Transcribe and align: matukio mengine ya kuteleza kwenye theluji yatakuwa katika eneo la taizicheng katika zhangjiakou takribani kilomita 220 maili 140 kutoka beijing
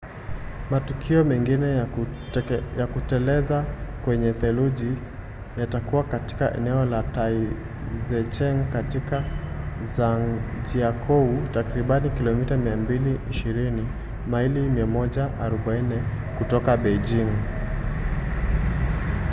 matukio 0.69 1.23
mengine 1.23 1.77
ya 2.77 2.87
kuteleza 2.87 3.65
kwenye 4.05 4.33
theluji 4.33 4.97
yatakuwa 5.57 6.03
katika 6.03 6.53
eneo 6.53 6.85
la 6.85 7.03
taizicheng 7.03 8.69
katika 8.73 9.23
zhangjiakou 9.83 11.47
takribani 11.53 12.09
kilomita 12.09 12.57
220 12.57 13.83
maili 14.29 14.59
140 14.69 16.03
kutoka 16.37 16.77
beijing 16.77 17.31